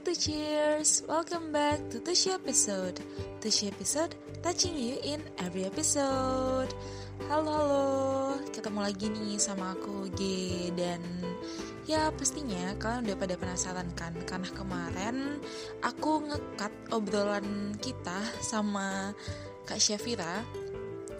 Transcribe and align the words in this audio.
to 0.00 0.16
cheers, 0.16 1.04
welcome 1.04 1.52
back 1.52 1.76
to 1.92 2.00
Tushy 2.00 2.32
episode. 2.32 3.04
Tushy 3.44 3.68
episode 3.68 4.16
touching 4.40 4.72
you 4.72 4.96
in 5.04 5.20
every 5.36 5.68
episode. 5.68 6.72
Halo 7.28 7.52
halo, 7.52 7.88
ketemu 8.48 8.80
lagi 8.80 9.12
nih 9.12 9.36
sama 9.36 9.76
aku 9.76 10.08
G 10.16 10.20
dan 10.72 11.04
ya 11.84 12.08
pastinya 12.16 12.72
kalian 12.80 13.12
udah 13.12 13.18
pada 13.20 13.34
penasaran 13.36 13.92
kan 13.92 14.16
karena 14.24 14.48
kemarin 14.56 15.36
aku 15.84 16.32
ngekat 16.32 16.72
obrolan 16.96 17.76
kita 17.76 18.24
sama 18.40 19.12
Kak 19.68 19.84
Syafira 19.84 20.40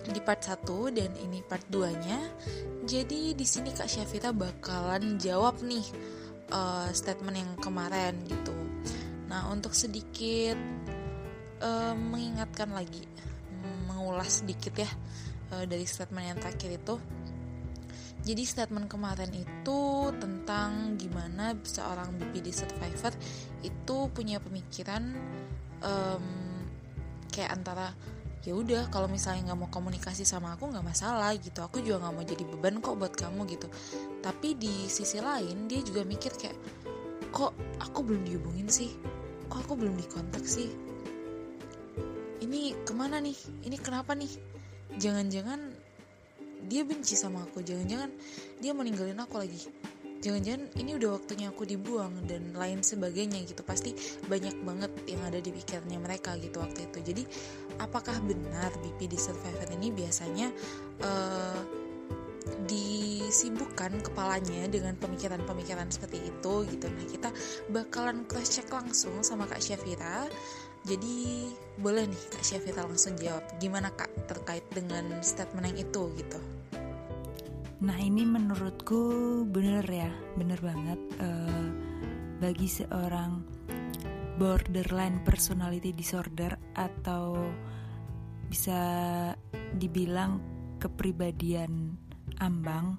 di 0.08 0.24
part 0.24 0.40
1 0.40 0.64
dan 0.96 1.12
ini 1.20 1.44
part 1.44 1.68
2 1.68 2.00
nya. 2.00 2.16
Jadi 2.88 3.36
di 3.36 3.44
sini 3.44 3.76
Kak 3.76 3.92
Syafira 3.92 4.32
bakalan 4.32 5.20
jawab 5.20 5.60
nih 5.60 5.84
uh, 6.48 6.88
statement 6.96 7.36
yang 7.36 7.52
kemarin 7.60 8.16
gitu. 8.24 8.69
Nah 9.30 9.46
untuk 9.46 9.72
sedikit 9.72 10.58
uh, 11.62 11.94
mengingatkan 11.94 12.74
lagi, 12.74 13.06
mengulas 13.86 14.42
sedikit 14.42 14.74
ya 14.74 14.90
uh, 15.54 15.64
dari 15.64 15.86
statement 15.86 16.34
yang 16.34 16.38
terakhir 16.42 16.70
itu. 16.74 16.94
Jadi 18.20 18.42
statement 18.44 18.90
kemarin 18.90 19.32
itu 19.32 19.80
tentang 20.20 20.98
gimana 21.00 21.56
seorang 21.64 22.20
BPD 22.20 22.52
survivor 22.52 23.16
itu 23.64 23.96
punya 24.12 24.36
pemikiran 24.42 25.16
um, 25.80 26.26
kayak 27.32 27.56
antara 27.56 27.88
ya 28.40 28.56
udah 28.56 28.88
kalau 28.88 29.08
misalnya 29.08 29.52
nggak 29.52 29.60
mau 29.60 29.70
komunikasi 29.72 30.24
sama 30.24 30.56
aku 30.56 30.72
nggak 30.72 30.84
masalah 30.84 31.32
gitu 31.36 31.60
aku 31.60 31.84
juga 31.84 32.08
nggak 32.08 32.14
mau 32.16 32.24
jadi 32.24 32.44
beban 32.48 32.80
kok 32.80 32.96
buat 32.96 33.12
kamu 33.12 33.44
gitu 33.52 33.68
tapi 34.24 34.56
di 34.56 34.88
sisi 34.88 35.20
lain 35.20 35.68
dia 35.68 35.84
juga 35.84 36.08
mikir 36.08 36.32
kayak 36.40 36.56
kok 37.28 37.52
aku 37.84 38.00
belum 38.00 38.24
dihubungin 38.24 38.68
sih 38.72 38.96
kok 39.50 39.66
aku 39.66 39.74
belum 39.74 39.98
dikontak 39.98 40.46
sih? 40.46 40.70
Ini 42.40 42.86
ke 42.86 42.92
mana 42.94 43.18
nih? 43.18 43.34
Ini 43.66 43.76
kenapa 43.82 44.14
nih? 44.14 44.30
Jangan-jangan 44.96 45.60
dia 46.70 46.86
benci 46.86 47.18
sama 47.18 47.42
aku. 47.42 47.60
Jangan-jangan 47.66 48.10
dia 48.62 48.72
meninggalin 48.72 49.18
aku 49.18 49.42
lagi. 49.42 49.58
Jangan-jangan 50.20 50.68
ini 50.76 51.00
udah 51.00 51.16
waktunya 51.16 51.48
aku 51.48 51.64
dibuang 51.64 52.12
dan 52.28 52.52
lain 52.54 52.84
sebagainya 52.84 53.42
gitu. 53.48 53.66
Pasti 53.66 53.96
banyak 54.28 54.62
banget 54.62 54.92
yang 55.10 55.24
ada 55.26 55.40
di 55.42 55.50
pikirannya 55.50 55.98
mereka 55.98 56.36
gitu 56.38 56.60
waktu 56.62 56.86
itu. 56.86 56.98
Jadi 57.02 57.22
apakah 57.80 58.14
benar 58.22 58.70
BPD 58.84 59.16
survivor 59.16 59.68
ini? 59.74 59.88
Biasanya 59.90 60.52
uh, 61.02 61.60
disibukkan 63.30 64.02
kepalanya 64.02 64.66
dengan 64.66 64.98
pemikiran-pemikiran 64.98 65.86
seperti 65.86 66.18
itu 66.26 66.54
gitu. 66.66 66.90
Nah 66.90 67.06
kita 67.06 67.30
bakalan 67.70 68.26
cross 68.26 68.58
check 68.58 68.66
langsung 68.74 69.22
sama 69.22 69.46
Kak 69.46 69.62
Syafira. 69.62 70.26
Jadi 70.82 71.46
boleh 71.78 72.10
nih 72.10 72.24
Kak 72.34 72.42
Syafira 72.42 72.82
langsung 72.82 73.14
jawab 73.14 73.46
gimana 73.62 73.94
Kak 73.94 74.26
terkait 74.26 74.66
dengan 74.74 75.22
statement 75.22 75.70
yang 75.70 75.78
itu 75.78 76.02
gitu? 76.18 76.40
Nah 77.80 77.96
ini 78.02 78.26
menurutku 78.26 79.00
bener 79.46 79.86
ya, 79.86 80.10
bener 80.34 80.58
banget. 80.58 81.00
Uh, 81.22 81.70
bagi 82.42 82.66
seorang 82.66 83.44
borderline 84.40 85.20
personality 85.22 85.92
disorder 85.92 86.56
atau 86.72 87.36
bisa 88.48 88.80
dibilang 89.76 90.40
kepribadian 90.80 91.94
ambang 92.40 92.96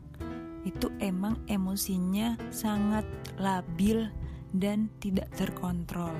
itu 0.61 0.93
emang 1.01 1.41
emosinya 1.49 2.37
sangat 2.53 3.03
labil 3.41 4.05
dan 4.53 4.91
tidak 5.01 5.31
terkontrol. 5.33 6.13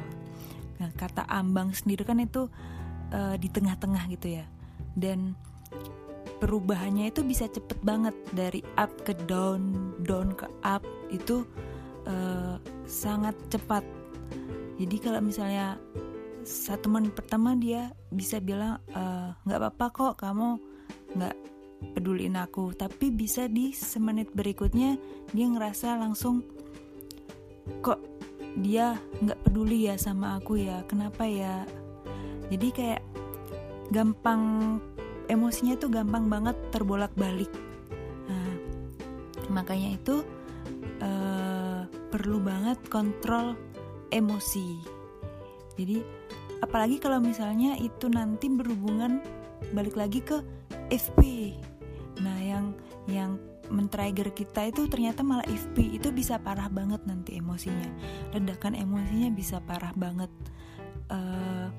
Nah, 0.81 0.89
kata 0.97 1.29
ambang 1.29 1.75
sendiri 1.77 2.01
kan 2.01 2.17
itu 2.17 2.49
uh, 3.13 3.35
di 3.37 3.47
tengah-tengah 3.53 4.09
gitu 4.09 4.41
ya. 4.41 4.45
Dan 4.97 5.37
perubahannya 6.41 7.13
itu 7.13 7.21
bisa 7.21 7.45
cepet 7.45 7.77
banget 7.85 8.17
dari 8.33 8.65
up 8.81 8.89
ke 9.05 9.13
down, 9.29 9.93
down 10.01 10.33
ke 10.33 10.49
up 10.65 10.81
itu 11.13 11.45
uh, 12.09 12.57
sangat 12.89 13.37
cepat. 13.53 13.85
Jadi 14.81 14.97
kalau 14.97 15.21
misalnya 15.21 15.77
satu 16.41 16.89
menit 16.89 17.13
pertama 17.13 17.53
dia 17.53 17.93
bisa 18.09 18.41
bilang 18.41 18.81
eh, 18.89 19.29
nggak 19.45 19.59
uh, 19.61 19.69
apa-apa 19.69 19.85
kok 19.93 20.13
kamu 20.25 20.57
nggak 21.13 21.37
pedulin 21.93 22.37
aku, 22.37 22.71
tapi 22.77 23.09
bisa 23.09 23.49
di 23.49 23.73
semenit 23.73 24.29
berikutnya 24.31 24.95
dia 25.33 25.45
ngerasa 25.49 25.97
langsung 25.97 26.45
kok 27.81 27.99
dia 28.57 28.99
nggak 29.23 29.41
peduli 29.47 29.87
ya 29.87 29.95
sama 29.95 30.37
aku 30.37 30.59
ya, 30.59 30.83
kenapa 30.85 31.23
ya? 31.23 31.63
Jadi 32.51 32.67
kayak 32.75 33.01
gampang 33.95 34.75
emosinya 35.31 35.79
itu 35.79 35.87
gampang 35.87 36.27
banget 36.27 36.55
terbolak-balik. 36.75 37.51
Nah, 38.27 38.55
makanya 39.47 39.95
itu 39.95 40.23
uh, 40.99 41.87
perlu 42.11 42.43
banget 42.43 42.75
kontrol 42.91 43.55
emosi. 44.11 44.79
Jadi 45.79 46.03
apalagi 46.59 46.99
kalau 46.99 47.23
misalnya 47.23 47.79
itu 47.79 48.11
nanti 48.11 48.51
berhubungan 48.51 49.23
balik 49.71 49.95
lagi 49.95 50.19
ke 50.19 50.43
FP. 50.91 51.55
Yang 53.09 53.41
men-trigger 53.71 54.35
kita 54.35 54.67
itu 54.67 54.85
ternyata 54.91 55.23
malah 55.23 55.47
FP 55.47 55.95
itu 55.95 56.11
bisa 56.11 56.37
parah 56.37 56.67
banget 56.67 57.01
nanti 57.07 57.39
emosinya. 57.39 57.87
Ledakan 58.35 58.75
emosinya 58.75 59.29
bisa 59.31 59.63
parah 59.63 59.95
banget. 59.95 60.29
Uh, 61.07 61.71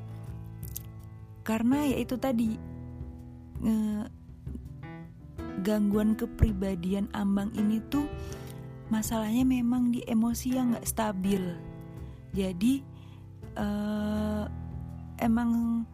karena 1.43 1.85
ya 1.91 1.97
itu 1.99 2.15
tadi 2.19 2.55
gangguan 5.63 6.19
kepribadian 6.19 7.07
ambang 7.15 7.55
ini 7.55 7.79
tuh 7.87 8.11
masalahnya 8.91 9.47
memang 9.47 9.95
di 9.95 10.03
emosi 10.05 10.59
yang 10.59 10.75
nggak 10.75 10.89
stabil 10.91 11.55
jadi 12.35 12.83
uh, 13.57 14.45
emang 15.23 15.85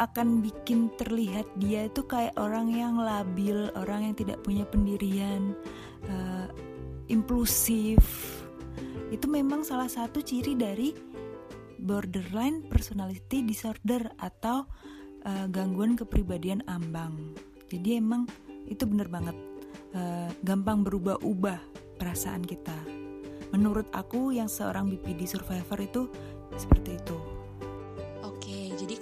akan 0.00 0.40
bikin 0.40 0.88
terlihat 0.96 1.44
dia 1.60 1.84
itu 1.84 2.00
kayak 2.08 2.32
orang 2.40 2.72
yang 2.72 2.96
labil, 2.96 3.68
orang 3.76 4.08
yang 4.08 4.14
tidak 4.16 4.40
punya 4.40 4.64
pendirian, 4.64 5.52
uh, 6.08 6.48
impulsif. 7.12 8.00
Itu 9.12 9.28
memang 9.28 9.60
salah 9.60 9.92
satu 9.92 10.24
ciri 10.24 10.56
dari 10.56 10.96
borderline 11.76 12.64
personality 12.64 13.44
disorder 13.44 14.08
atau 14.16 14.64
uh, 15.28 15.46
gangguan 15.52 16.00
kepribadian 16.00 16.64
ambang. 16.64 17.36
Jadi 17.68 18.00
emang 18.00 18.24
itu 18.72 18.88
bener 18.88 19.12
banget 19.12 19.36
uh, 19.92 20.32
gampang 20.40 20.80
berubah-ubah 20.80 21.60
perasaan 22.00 22.40
kita. 22.40 22.76
Menurut 23.52 23.84
aku 23.92 24.32
yang 24.32 24.48
seorang 24.48 24.88
BPD 24.88 25.28
survivor 25.28 25.76
itu 25.76 26.02
seperti 26.56 26.96
itu. 26.96 27.39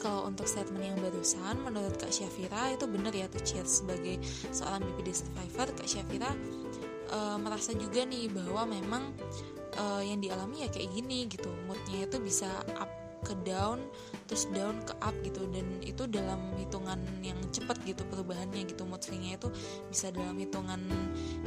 Kalau 0.08 0.24
untuk 0.24 0.48
statement 0.48 0.80
yang 0.80 0.96
barusan 1.04 1.60
menurut 1.60 2.00
Kak 2.00 2.08
Syafira 2.08 2.72
itu 2.72 2.88
benar 2.88 3.12
ya 3.12 3.28
tuh 3.28 3.44
Cheers 3.44 3.84
sebagai 3.84 4.16
seorang 4.56 4.80
BPD 4.80 5.12
survivor 5.12 5.68
Kak 5.76 5.84
Syafira 5.84 6.32
uh, 7.12 7.36
merasa 7.36 7.76
juga 7.76 8.08
nih 8.08 8.32
bahwa 8.32 8.72
memang 8.72 9.12
uh, 9.76 10.00
yang 10.00 10.16
dialami 10.24 10.64
ya 10.64 10.72
kayak 10.72 10.96
gini 10.96 11.28
gitu. 11.28 11.52
Moodnya 11.68 12.08
itu 12.08 12.16
bisa 12.24 12.48
up 12.80 12.88
ke 13.20 13.36
down 13.44 13.84
terus 14.24 14.48
down 14.48 14.80
ke 14.88 14.96
up 15.04 15.12
gitu. 15.20 15.44
Dan 15.52 15.76
itu 15.84 16.08
dalam 16.08 16.56
hitungan 16.56 17.04
yang 17.20 17.36
cepat 17.52 17.76
gitu 17.84 18.00
perubahannya 18.08 18.64
gitu. 18.64 18.88
Mood 18.88 19.04
swingnya 19.04 19.36
itu 19.36 19.52
bisa 19.92 20.08
dalam 20.08 20.40
hitungan 20.40 20.88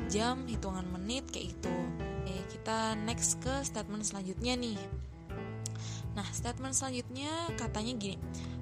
jam 0.05 0.45
hitungan 0.45 0.85
menit 0.93 1.25
kayak 1.33 1.49
gitu. 1.57 1.73
Oke, 2.21 2.37
kita 2.53 2.93
next 3.09 3.41
ke 3.41 3.65
statement 3.65 4.05
selanjutnya 4.05 4.53
nih. 4.53 4.77
Nah 6.13 6.27
statement 6.29 6.75
selanjutnya 6.75 7.31
katanya 7.57 7.97
gini 7.97 8.19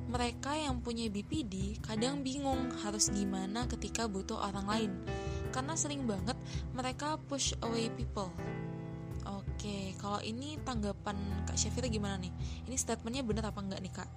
mereka 0.09 0.57
yang 0.57 0.81
punya 0.81 1.06
BPD 1.07 1.77
kadang 1.85 2.25
bingung 2.25 2.73
harus 2.81 3.13
gimana 3.13 3.69
ketika 3.69 4.09
butuh 4.09 4.41
orang 4.41 4.65
lain 4.65 4.91
karena 5.53 5.77
sering 5.77 6.09
banget 6.09 6.35
mereka 6.73 7.21
push 7.29 7.53
away 7.61 7.94
people 7.94 8.33
Oke, 9.59 9.91
kalau 10.00 10.23
ini 10.23 10.56
tanggapan 10.63 11.19
Kak 11.44 11.59
Syafira 11.59 11.91
gimana 11.91 12.15
nih? 12.15 12.31
Ini 12.63 12.79
statementnya 12.79 13.27
benar 13.27 13.51
apa 13.51 13.59
enggak 13.59 13.83
nih 13.83 13.91
Kak? 13.91 14.09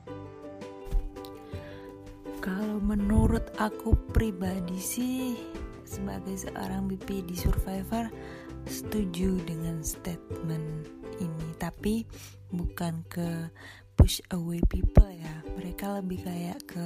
Kalau 2.39 2.79
menurut 2.79 3.51
aku 3.59 3.99
pribadi 4.15 4.79
sih 4.79 5.35
sebagai 5.83 6.39
seorang 6.39 6.87
BPD 6.87 7.35
survivor 7.35 8.07
setuju 8.71 9.43
dengan 9.43 9.83
statement 9.83 10.87
ini, 11.19 11.49
tapi 11.59 12.07
bukan 12.55 13.03
ke 13.11 13.51
push 13.97 14.23
away 14.35 14.61
people 14.69 15.09
ya. 15.09 15.43
Mereka 15.57 16.03
lebih 16.03 16.25
kayak 16.25 16.61
ke 16.67 16.85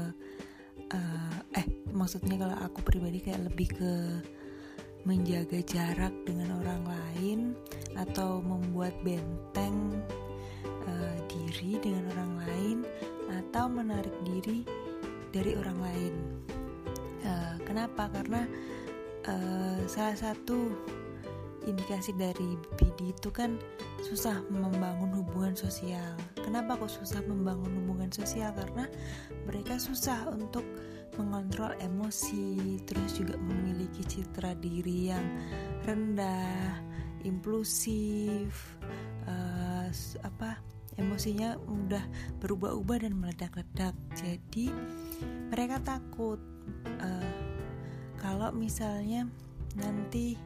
uh, 0.92 1.38
eh 1.56 1.66
maksudnya 1.94 2.36
kalau 2.38 2.56
aku 2.60 2.82
pribadi 2.82 3.22
kayak 3.22 3.46
lebih 3.48 3.68
ke 3.72 3.92
menjaga 5.06 5.62
jarak 5.62 6.12
dengan 6.26 6.58
orang 6.58 6.82
lain 6.82 7.38
atau 7.94 8.42
membuat 8.42 8.92
benteng 9.06 10.02
diri 11.56 11.78
dengan 11.78 12.04
orang 12.12 12.32
lain 12.42 12.78
atau 13.30 13.64
menarik 13.70 14.12
diri 14.26 14.66
dari 15.30 15.54
orang 15.54 15.78
lain. 15.78 16.14
Uh, 17.22 17.56
kenapa? 17.62 18.10
Karena 18.10 18.42
uh, 19.30 19.80
salah 19.86 20.18
satu 20.18 20.74
indikasi 21.66 22.14
dari 22.18 22.58
BPD 22.76 23.14
itu 23.14 23.28
kan 23.30 23.58
susah 24.02 24.42
membangun 24.50 25.22
hubungan 25.22 25.54
sosial. 25.54 26.14
Kenapa 26.46 26.78
kok 26.78 26.94
susah 26.94 27.26
membangun 27.26 27.74
hubungan 27.82 28.06
sosial? 28.14 28.54
Karena 28.54 28.86
mereka 29.50 29.82
susah 29.82 30.30
untuk 30.30 30.62
mengontrol 31.18 31.74
emosi, 31.82 32.78
terus 32.86 33.18
juga 33.18 33.34
memiliki 33.34 34.06
citra 34.06 34.54
diri 34.62 35.10
yang 35.10 35.26
rendah, 35.82 36.78
impulsif, 37.26 38.78
uh, 39.26 39.90
apa 40.22 40.62
emosinya 40.96 41.58
mudah 41.66 42.04
berubah-ubah 42.38 43.02
dan 43.02 43.18
meledak-ledak. 43.18 43.98
Jadi 44.14 44.70
mereka 45.50 45.82
takut 45.82 46.38
uh, 47.02 47.34
kalau 48.22 48.54
misalnya 48.54 49.26
nanti 49.76 50.38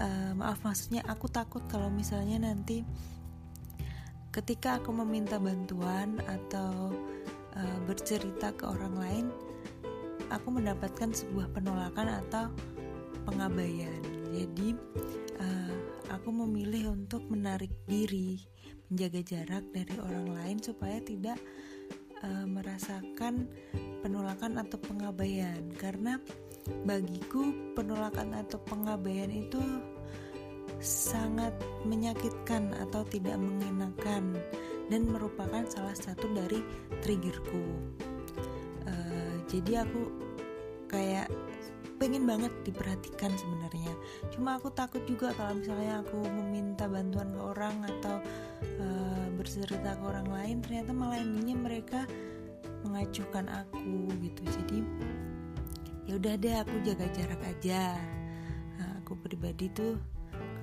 uh, 0.00 0.32
maaf 0.34 0.64
maksudnya 0.66 1.04
aku 1.06 1.30
takut 1.30 1.62
kalau 1.70 1.92
misalnya 1.92 2.42
nanti 2.42 2.82
ketika 4.40 4.80
aku 4.80 4.96
meminta 4.96 5.36
bantuan 5.36 6.16
atau 6.24 6.96
uh, 7.52 7.78
bercerita 7.84 8.56
ke 8.56 8.64
orang 8.64 8.96
lain 8.96 9.26
aku 10.32 10.48
mendapatkan 10.48 11.12
sebuah 11.12 11.52
penolakan 11.52 12.08
atau 12.24 12.48
pengabaian 13.28 14.00
jadi 14.32 14.72
uh, 15.44 15.76
aku 16.08 16.32
memilih 16.32 16.96
untuk 16.96 17.20
menarik 17.28 17.68
diri 17.84 18.40
menjaga 18.88 19.20
jarak 19.20 19.64
dari 19.76 19.94
orang 20.00 20.32
lain 20.32 20.56
supaya 20.56 20.96
tidak 21.04 21.36
uh, 22.24 22.48
merasakan 22.48 23.44
penolakan 24.00 24.56
atau 24.56 24.80
pengabaian 24.80 25.68
karena 25.76 26.16
bagiku 26.88 27.52
penolakan 27.76 28.40
atau 28.40 28.56
pengabaian 28.64 29.28
itu 29.28 29.60
sangat 30.80 31.52
menyakitkan 31.84 32.72
atau 32.88 33.04
tidak 33.08 33.36
mengenakan 33.36 34.36
dan 34.88 35.06
merupakan 35.06 35.62
salah 35.68 35.94
satu 35.94 36.26
dari 36.32 36.60
triggerku. 37.04 37.64
Uh, 38.88 39.34
jadi 39.46 39.84
aku 39.86 40.10
kayak 40.90 41.30
pengen 42.00 42.24
banget 42.24 42.50
diperhatikan 42.64 43.30
sebenarnya. 43.36 43.92
Cuma 44.32 44.56
aku 44.56 44.72
takut 44.72 45.04
juga 45.04 45.36
kalau 45.36 45.60
misalnya 45.60 46.00
aku 46.00 46.18
meminta 46.24 46.88
bantuan 46.88 47.28
ke 47.30 47.40
orang 47.44 47.76
atau 47.84 48.16
uh, 48.80 49.26
bercerita 49.36 49.94
ke 50.00 50.04
orang 50.04 50.28
lain, 50.32 50.56
ternyata 50.64 50.90
malah 50.96 51.20
intinya 51.20 51.70
mereka 51.70 52.08
mengacuhkan 52.88 53.46
aku 53.52 54.08
gitu. 54.24 54.42
Jadi 54.48 54.80
ya 56.10 56.18
udah 56.18 56.34
deh 56.42 56.54
aku 56.58 56.74
jaga 56.82 57.06
jarak 57.14 57.38
aja 57.46 57.94
nah, 58.74 58.98
aku 58.98 59.14
pribadi 59.14 59.70
tuh 59.70 59.94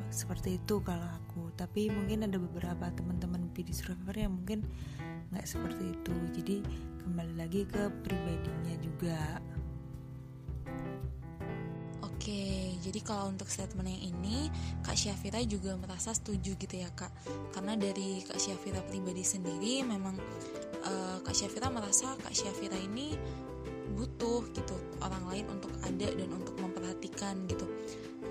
seperti 0.09 0.59
itu 0.62 0.80
kalau 0.83 1.06
aku. 1.06 1.51
Tapi 1.56 1.92
mungkin 1.92 2.27
ada 2.27 2.38
beberapa 2.39 2.89
teman-teman 2.94 3.51
PD 3.51 3.71
survivor 3.74 4.15
yang 4.15 4.33
mungkin 4.36 4.63
nggak 5.31 5.45
seperti 5.48 5.94
itu. 5.94 6.15
Jadi 6.42 6.57
kembali 7.04 7.33
lagi 7.36 7.62
ke 7.68 7.92
pribadinya 8.04 8.75
juga. 8.80 9.19
Oke, 12.04 12.75
jadi 12.83 13.00
kalau 13.07 13.31
untuk 13.31 13.48
statement 13.48 13.88
yang 13.88 14.12
ini, 14.12 14.51
Kak 14.83 15.00
Syafira 15.00 15.39
juga 15.48 15.80
merasa 15.80 16.12
setuju 16.12 16.60
gitu 16.60 16.75
ya 16.75 16.92
Kak. 16.92 17.13
Karena 17.56 17.80
dari 17.80 18.19
Kak 18.19 18.36
Syafira 18.36 18.83
pribadi 18.83 19.24
sendiri, 19.24 19.80
memang 19.88 20.19
uh, 20.83 21.18
Kak 21.24 21.31
Syafira 21.31 21.71
merasa 21.71 22.19
Kak 22.19 22.36
Syafira 22.36 22.75
ini 22.75 23.15
butuh 23.95 24.44
gitu 24.51 24.75
orang 25.00 25.24
lain 25.31 25.45
untuk 25.48 25.71
ada 25.88 26.07
dan 26.12 26.30
untuk 26.36 26.56
memperhatikan 26.60 27.48
gitu. 27.48 27.63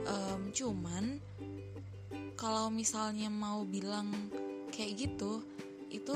Um, 0.07 0.53
cuman 0.53 1.19
kalau 2.37 2.69
misalnya 2.69 3.33
mau 3.33 3.65
bilang 3.65 4.13
kayak 4.69 5.09
gitu 5.09 5.41
itu 5.89 6.15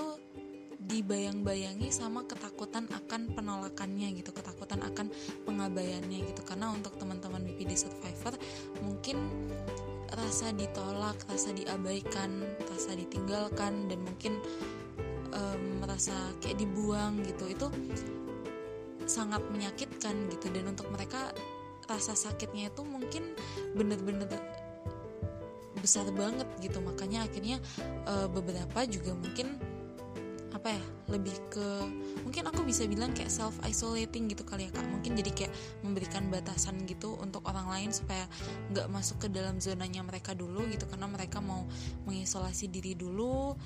dibayang-bayangi 0.81 1.93
sama 1.93 2.25
ketakutan 2.25 2.89
akan 2.89 3.37
penolakannya 3.37 4.17
gitu 4.17 4.33
ketakutan 4.33 4.81
akan 4.81 5.13
pengabaiannya 5.45 6.25
gitu. 6.25 6.41
Karena 6.45 6.73
untuk 6.73 6.97
teman-teman 6.97 7.45
BPD 7.45 7.77
survivor 7.77 8.37
mungkin 8.85 9.21
rasa 10.17 10.53
ditolak 10.57 11.17
rasa 11.29 11.55
diabaikan 11.55 12.43
rasa 12.67 12.99
ditinggalkan 12.99 13.87
dan 13.87 14.01
mungkin 14.03 14.41
um, 15.33 15.63
merasa 15.85 16.17
kayak 16.43 16.59
dibuang 16.59 17.23
gitu 17.25 17.45
itu 17.49 17.67
sangat 19.05 19.45
menyakitkan 19.53 20.17
gitu. 20.33 20.49
Dan 20.49 20.73
untuk 20.73 20.89
mereka 20.93 21.33
rasa 21.91 22.15
sakitnya 22.15 22.71
itu 22.71 22.87
mungkin 22.87 23.35
bener-bener 23.75 24.31
besar 25.81 26.07
banget 26.13 26.47
gitu. 26.61 26.79
Makanya 26.85 27.27
akhirnya 27.27 27.59
e, 28.07 28.15
beberapa 28.29 28.87
juga 28.87 29.17
mungkin 29.17 29.59
apa 30.51 30.77
ya 30.77 30.85
lebih 31.09 31.33
ke 31.49 31.69
mungkin 32.21 32.45
aku 32.45 32.69
bisa 32.69 32.85
bilang 32.85 33.17
kayak 33.17 33.33
self 33.33 33.57
isolating 33.65 34.29
gitu 34.29 34.45
kali 34.45 34.69
ya 34.69 34.71
kak. 34.77 34.85
Mungkin 34.85 35.17
jadi 35.17 35.33
kayak 35.33 35.53
memberikan 35.81 36.29
batasan 36.29 36.85
gitu 36.85 37.17
untuk 37.17 37.49
orang 37.49 37.65
lain 37.73 37.91
supaya 37.97 38.29
nggak 38.69 38.93
masuk 38.93 39.25
ke 39.25 39.29
dalam 39.33 39.57
zonanya 39.57 40.05
mereka 40.05 40.37
dulu 40.37 40.69
gitu. 40.69 40.85
Karena 40.85 41.09
mereka 41.09 41.41
mau 41.41 41.65
mengisolasi 42.05 42.69
diri 42.69 42.93
dulu 42.93 43.57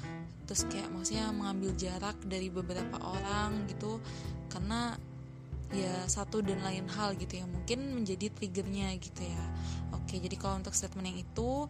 terus 0.45 0.69
kayak 0.69 0.93
maksudnya 0.93 1.33
mengambil 1.33 1.73
jarak 1.75 2.15
dari 2.23 2.47
beberapa 2.47 2.97
orang 3.03 3.67
gitu. 3.67 3.99
Karena 4.47 4.95
ya 5.75 6.07
satu 6.07 6.39
dan 6.45 6.63
lain 6.63 6.87
hal 6.87 7.19
gitu 7.19 7.43
ya 7.43 7.47
mungkin 7.51 7.99
menjadi 7.99 8.31
triggernya 8.31 8.95
gitu 9.03 9.27
ya. 9.27 9.45
Oke 9.99 10.23
jadi 10.23 10.39
kalau 10.39 10.63
untuk 10.63 10.79
statement 10.79 11.11
yang 11.11 11.19
itu 11.19 11.67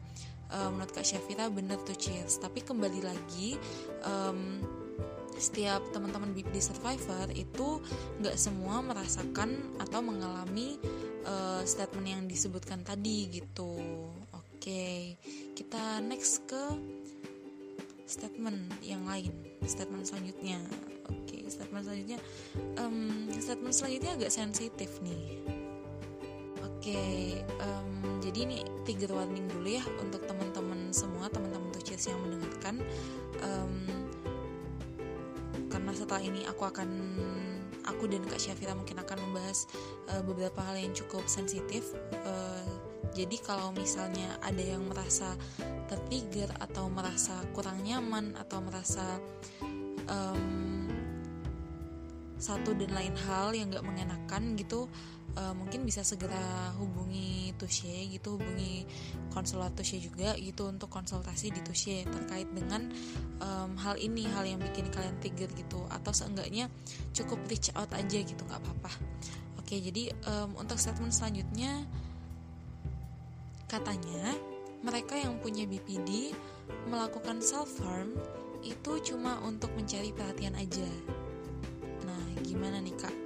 um, 0.54 0.78
menurut 0.78 0.94
kak 0.94 1.06
Syafira 1.06 1.50
bener 1.50 1.76
tuh 1.82 1.98
cheers. 1.98 2.38
Tapi 2.38 2.62
kembali 2.62 3.00
lagi 3.02 3.58
um, 4.06 4.62
setiap 5.34 5.82
teman-teman 5.90 6.30
di 6.30 6.60
survivor 6.62 7.26
itu 7.34 7.82
nggak 8.22 8.38
semua 8.38 8.78
merasakan 8.86 9.58
atau 9.82 9.98
mengalami 9.98 10.78
uh, 11.26 11.62
statement 11.66 12.06
yang 12.06 12.22
disebutkan 12.30 12.86
tadi 12.86 13.42
gitu. 13.42 13.82
Oke 14.30 15.18
kita 15.58 16.00
next 16.00 16.46
ke 16.46 16.64
statement 18.06 18.70
yang 18.80 19.02
lain 19.04 19.34
statement 19.66 20.06
selanjutnya. 20.06 20.62
Statement 21.44 21.84
selanjutnya 21.86 22.18
um, 22.80 23.28
statement 23.36 23.74
selanjutnya 23.76 24.16
agak 24.16 24.32
sensitif 24.32 24.90
nih. 25.04 25.44
oke 25.44 25.53
okay, 26.84 27.40
um, 27.64 28.20
jadi 28.20 28.44
ini 28.44 28.58
trigger 28.84 29.16
warning 29.16 29.48
dulu 29.48 29.72
ya 29.72 29.80
untuk 30.04 30.20
teman-teman 30.28 30.92
semua 30.92 31.32
teman-teman 31.32 31.72
tucis 31.72 32.12
yang 32.12 32.20
mendengarkan. 32.20 32.84
Um, 33.40 33.88
karena 35.72 35.96
setelah 35.96 36.20
ini 36.20 36.44
aku 36.44 36.68
akan 36.68 36.88
aku 37.88 38.04
dan 38.04 38.20
Kak 38.28 38.36
Syafira 38.36 38.76
mungkin 38.76 39.00
akan 39.00 39.16
membahas 39.16 39.64
uh, 40.12 40.20
beberapa 40.28 40.60
hal 40.60 40.76
yang 40.76 40.92
cukup 40.92 41.24
sensitif. 41.24 41.96
Uh, 42.20 42.68
jadi 43.16 43.40
kalau 43.40 43.72
misalnya 43.72 44.36
ada 44.44 44.60
yang 44.60 44.84
merasa 44.84 45.40
tertrigger 45.88 46.52
atau 46.60 46.92
merasa 46.92 47.32
kurang 47.56 47.80
nyaman 47.80 48.36
atau 48.36 48.60
merasa 48.60 49.16
um, 50.04 50.84
satu 52.36 52.76
dan 52.76 52.92
lain 52.92 53.16
hal 53.24 53.56
yang 53.56 53.72
gak 53.72 53.88
mengenakan 53.88 54.52
gitu 54.60 54.84
uh, 55.38 55.54
mungkin 55.54 55.86
bisa 55.86 56.02
segera 56.06 56.72
hubungi 56.78 57.54
Tusye 57.54 58.10
gitu 58.10 58.38
hubungi 58.38 58.86
konsulat 59.30 59.74
Tusye 59.78 60.02
juga 60.02 60.34
gitu 60.38 60.66
untuk 60.66 60.90
konsultasi 60.90 61.54
di 61.54 61.60
Tusye 61.62 62.06
terkait 62.06 62.48
dengan 62.50 62.90
um, 63.42 63.78
hal 63.78 63.98
ini 63.98 64.26
hal 64.30 64.46
yang 64.46 64.60
bikin 64.62 64.90
kalian 64.90 65.16
trigger 65.22 65.50
gitu 65.54 65.86
atau 65.90 66.10
seenggaknya 66.10 66.70
cukup 67.14 67.38
reach 67.46 67.70
out 67.74 67.90
aja 67.94 68.18
gitu 68.18 68.42
nggak 68.46 68.60
apa-apa. 68.62 68.92
Oke 69.62 69.78
jadi 69.78 70.10
um, 70.26 70.58
untuk 70.58 70.78
statement 70.78 71.14
selanjutnya 71.14 71.86
katanya 73.70 74.34
mereka 74.84 75.16
yang 75.16 75.40
punya 75.40 75.64
BPD 75.64 76.36
melakukan 76.90 77.40
self 77.40 77.70
harm 77.82 78.14
itu 78.64 79.12
cuma 79.12 79.40
untuk 79.44 79.72
mencari 79.76 80.12
perhatian 80.12 80.56
aja. 80.56 80.88
Gimana 82.54 82.78
nih 82.78 82.94
kak 82.94 83.23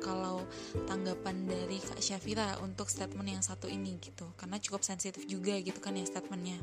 tanggapan 0.86 1.46
dari 1.46 1.78
kak 1.80 2.00
Syafira 2.00 2.58
untuk 2.60 2.88
statement 2.88 3.28
yang 3.28 3.44
satu 3.44 3.66
ini 3.66 3.96
gitu. 4.00 4.28
Karena 4.34 4.60
cukup 4.60 4.84
sensitif 4.84 5.24
juga 5.26 5.56
gitu 5.58 5.78
kan 5.78 5.96
ya 5.96 6.04
statementnya. 6.04 6.58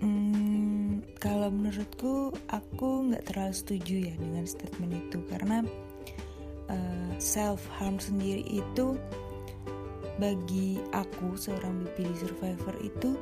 Hmm, 0.00 1.04
kalau 1.20 1.52
menurutku 1.52 2.32
aku 2.48 3.12
nggak 3.12 3.28
terlalu 3.28 3.54
setuju 3.54 3.94
ya 4.10 4.14
dengan 4.16 4.44
statement 4.48 4.92
itu. 4.96 5.18
Karena 5.28 5.64
uh, 6.68 6.74
eh, 6.74 7.12
self 7.20 7.64
harm 7.76 8.00
sendiri 8.00 8.44
itu 8.48 8.96
bagi 10.20 10.76
aku 10.92 11.32
seorang 11.36 11.80
BPD 11.84 12.28
survivor 12.28 12.76
itu 12.84 13.16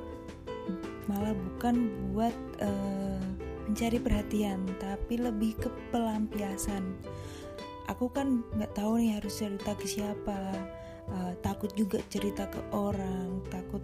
malah 1.09 1.33
bukan 1.33 1.89
buat 2.13 2.35
uh, 2.61 3.23
mencari 3.69 4.01
perhatian 4.01 4.65
tapi 4.81 5.21
lebih 5.21 5.57
ke 5.61 5.69
pelampiasan 5.93 6.97
aku 7.89 8.13
kan 8.13 8.45
nggak 8.55 8.73
tahu 8.77 9.01
nih 9.01 9.19
harus 9.19 9.35
cerita 9.41 9.73
ke 9.75 9.87
siapa. 9.89 10.41
Uh, 11.09 11.33
takut 11.41 11.73
juga 11.73 12.05
cerita 12.13 12.45
ke 12.53 12.61
orang 12.77 13.41
takut 13.49 13.81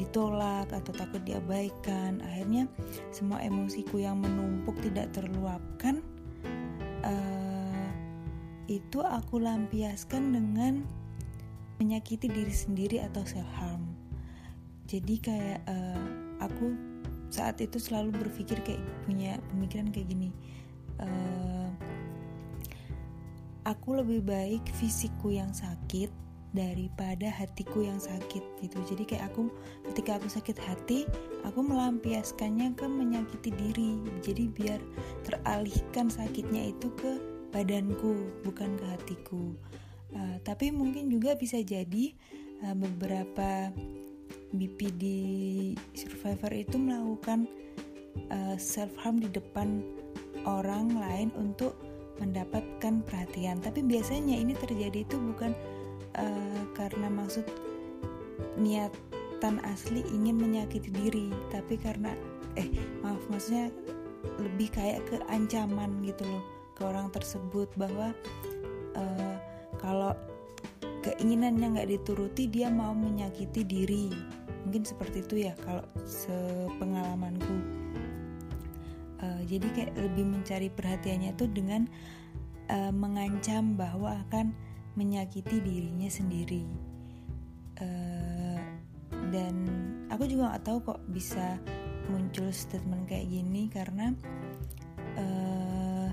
ditolak 0.00 0.72
atau 0.72 0.92
takut 0.96 1.20
diabaikan. 1.22 2.24
Akhirnya 2.24 2.64
semua 3.12 3.44
emosiku 3.44 4.00
yang 4.00 4.24
menumpuk 4.24 4.80
tidak 4.80 5.12
terluapkan 5.12 6.00
uh, 7.04 7.88
itu 8.66 8.98
aku 9.04 9.38
lampiaskan 9.38 10.32
dengan 10.34 10.82
menyakiti 11.76 12.32
diri 12.32 12.54
sendiri 12.56 13.04
atau 13.04 13.20
self 13.28 13.46
harm 13.60 13.96
jadi 14.86 15.14
kayak 15.18 15.60
uh, 15.66 16.06
aku 16.40 16.74
saat 17.28 17.58
itu 17.58 17.76
selalu 17.82 18.14
berpikir 18.22 18.62
kayak 18.62 18.82
punya 19.04 19.36
pemikiran 19.50 19.90
kayak 19.90 20.08
gini 20.08 20.30
uh, 21.02 21.45
aku 23.66 23.98
lebih 23.98 24.22
baik 24.22 24.62
fisikku 24.78 25.34
yang 25.34 25.50
sakit 25.50 26.08
daripada 26.54 27.28
hatiku 27.28 27.84
yang 27.84 27.98
sakit 28.00 28.40
gitu. 28.62 28.78
Jadi 28.88 29.02
kayak 29.04 29.34
aku 29.34 29.50
ketika 29.92 30.16
aku 30.16 30.28
sakit 30.30 30.56
hati 30.56 31.04
aku 31.44 31.60
melampiaskannya 31.60 32.72
ke 32.78 32.86
menyakiti 32.86 33.50
diri. 33.52 34.00
Jadi 34.22 34.48
biar 34.54 34.80
teralihkan 35.26 36.08
sakitnya 36.08 36.72
itu 36.72 36.88
ke 36.96 37.18
badanku 37.50 38.30
bukan 38.46 38.78
ke 38.78 38.86
hatiku. 38.86 39.52
Uh, 40.14 40.38
tapi 40.46 40.70
mungkin 40.70 41.10
juga 41.10 41.34
bisa 41.34 41.60
jadi 41.60 42.14
uh, 42.64 42.76
beberapa 42.78 43.74
BPD 44.54 45.02
survivor 45.92 46.54
itu 46.54 46.78
melakukan 46.78 47.50
uh, 48.30 48.56
self 48.56 48.94
harm 49.02 49.20
di 49.20 49.28
depan 49.28 49.82
orang 50.46 50.94
lain 50.94 51.28
untuk 51.34 51.74
mendapatkan 52.20 53.04
perhatian. 53.04 53.60
Tapi 53.60 53.84
biasanya 53.84 54.36
ini 54.36 54.56
terjadi 54.56 55.04
itu 55.04 55.16
bukan 55.16 55.52
uh, 56.16 56.62
karena 56.72 57.08
maksud 57.12 57.44
niatan 58.56 59.60
asli 59.68 60.04
ingin 60.12 60.36
menyakiti 60.36 60.88
diri 60.92 61.28
tapi 61.52 61.76
karena 61.76 62.12
eh 62.56 62.68
maaf 63.04 63.20
maksudnya 63.28 63.68
lebih 64.40 64.72
kayak 64.72 65.04
ke 65.08 65.20
ancaman 65.28 66.00
gitu 66.02 66.24
loh 66.24 66.44
ke 66.76 66.84
orang 66.84 67.08
tersebut 67.12 67.68
bahwa 67.76 68.12
uh, 68.96 69.36
kalau 69.80 70.12
keinginannya 71.04 71.78
nggak 71.78 71.90
dituruti 71.92 72.50
dia 72.50 72.68
mau 72.68 72.92
menyakiti 72.92 73.62
diri. 73.62 74.10
Mungkin 74.66 74.82
seperti 74.82 75.22
itu 75.22 75.46
ya 75.46 75.54
kalau 75.62 75.86
sepengalamanku 76.02 77.85
uh, 79.26 79.40
jadi 79.42 79.66
kayak 79.74 79.92
lebih 79.98 80.24
mencari 80.30 80.70
perhatiannya 80.70 81.34
tuh 81.34 81.50
dengan 81.50 81.90
uh, 82.70 82.94
mengancam 82.94 83.74
bahwa 83.74 84.22
akan 84.28 84.54
menyakiti 84.94 85.58
dirinya 85.60 86.06
sendiri. 86.06 86.62
Uh, 87.76 88.58
dan 89.34 89.54
aku 90.08 90.24
juga 90.30 90.54
nggak 90.54 90.64
tahu 90.64 90.78
kok 90.86 91.00
bisa 91.10 91.58
muncul 92.06 92.48
statement 92.54 93.04
kayak 93.10 93.26
gini 93.26 93.66
karena 93.68 94.14
uh, 95.18 96.08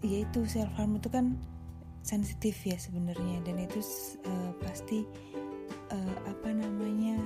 yaitu 0.00 0.46
self 0.46 0.70
harm 0.78 0.96
itu 0.96 1.10
kan 1.10 1.36
sensitif 2.06 2.56
ya 2.64 2.78
sebenarnya. 2.78 3.44
Dan 3.44 3.60
itu 3.60 3.82
uh, 4.24 4.52
pasti 4.64 5.04
uh, 5.92 6.16
apa 6.24 6.48
namanya 6.54 7.20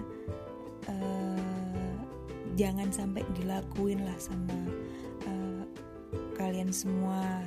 uh, 0.91 1.95
jangan 2.59 2.89
sampai 2.93 3.23
dilakuin 3.37 4.03
lah 4.05 4.19
sama 4.21 4.57
uh, 5.29 5.63
kalian 6.37 6.71
semua 6.71 7.45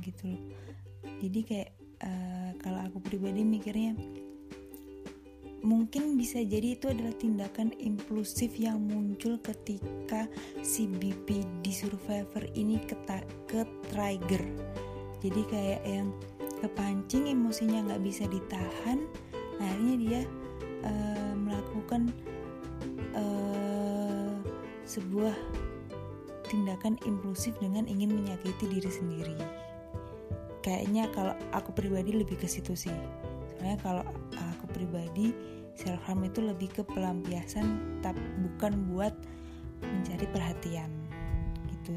gitu 0.00 0.32
loh. 0.32 0.42
Jadi 1.20 1.40
kayak 1.44 1.70
uh, 2.04 2.50
kalau 2.60 2.80
aku 2.84 2.98
pribadi 3.04 3.44
mikirnya 3.44 3.94
mungkin 5.60 6.16
bisa 6.16 6.40
jadi 6.40 6.72
itu 6.76 6.88
adalah 6.88 7.12
tindakan 7.20 7.76
impulsif 7.76 8.56
yang 8.56 8.80
muncul 8.80 9.36
ketika 9.44 10.24
si 10.64 10.88
BPD 10.88 11.68
survivor 11.68 12.48
ini 12.56 12.80
keta 12.80 13.20
ke 13.44 13.68
trigger 13.92 14.40
jadi 15.20 15.42
kayak 15.52 15.82
yang 15.84 16.08
kepancing 16.64 17.28
emosinya 17.28 17.92
nggak 17.92 18.04
bisa 18.04 18.24
ditahan 18.28 19.04
akhirnya 19.60 19.94
dia 20.00 20.20
uh, 20.84 21.32
melakukan 21.36 22.08
uh, 23.12 23.49
sebuah 24.90 25.34
tindakan 26.50 26.98
impulsif 27.06 27.54
dengan 27.62 27.86
ingin 27.86 28.10
menyakiti 28.10 28.66
diri 28.66 28.90
sendiri. 28.90 29.38
Kayaknya 30.66 31.06
kalau 31.14 31.38
aku 31.54 31.70
pribadi 31.70 32.10
lebih 32.10 32.42
ke 32.42 32.50
situ 32.50 32.74
sih. 32.74 32.92
Soalnya 33.54 33.78
kalau 33.86 34.02
aku 34.34 34.66
pribadi 34.74 35.30
self 35.78 36.02
harm 36.10 36.26
itu 36.26 36.42
lebih 36.42 36.68
ke 36.74 36.82
pelampiasan 36.82 38.02
tapi 38.02 38.20
bukan 38.50 38.74
buat 38.90 39.14
mencari 39.80 40.26
perhatian. 40.28 40.90
Gitu. 41.70 41.96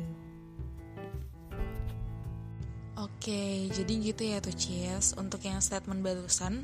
Oke, 3.01 3.67
jadi 3.73 3.93
gitu 3.99 4.21
ya 4.23 4.37
tuh 4.37 4.53
Cies. 4.53 5.17
Untuk 5.17 5.41
yang 5.43 5.59
statement 5.59 6.05
barusan 6.05 6.63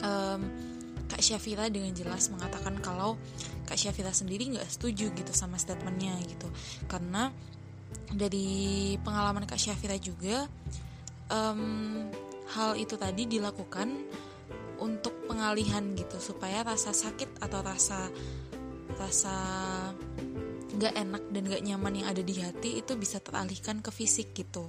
um, 0.00 0.40
Kak 1.06 1.20
Syafira 1.20 1.68
dengan 1.70 1.94
jelas 1.94 2.32
mengatakan 2.32 2.80
kalau 2.80 3.14
Kak 3.64 3.80
Syafira 3.80 4.12
sendiri 4.12 4.52
nggak 4.52 4.68
setuju 4.68 5.10
gitu 5.12 5.32
sama 5.32 5.56
statementnya 5.56 6.16
gitu. 6.24 6.48
Karena 6.86 7.32
dari 8.10 8.94
pengalaman 9.00 9.48
Kak 9.48 9.58
Syafira 9.58 9.96
juga 9.98 10.46
um, 11.30 12.08
hal 12.54 12.76
itu 12.76 12.94
tadi 12.94 13.26
dilakukan 13.26 13.88
untuk 14.82 15.26
pengalihan 15.30 15.94
gitu 15.96 16.18
supaya 16.20 16.66
rasa 16.66 16.92
sakit 16.92 17.40
atau 17.40 17.60
rasa 17.64 18.10
rasa 19.00 19.34
nggak 20.74 20.94
enak 20.98 21.22
dan 21.30 21.42
nggak 21.46 21.64
nyaman 21.64 21.94
yang 22.02 22.08
ada 22.10 22.22
di 22.22 22.34
hati 22.42 22.82
itu 22.82 22.92
bisa 22.98 23.22
teralihkan 23.22 23.80
ke 23.80 23.90
fisik 23.94 24.34
gitu. 24.34 24.68